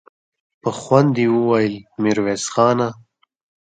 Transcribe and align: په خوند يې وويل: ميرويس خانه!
په 0.61 0.69
خوند 0.79 1.13
يې 1.21 1.27
وويل: 1.35 1.75
ميرويس 2.01 2.43
خانه! 2.53 2.87